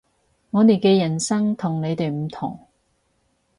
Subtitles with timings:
[0.49, 2.59] 我哋嘅人生同你哋唔同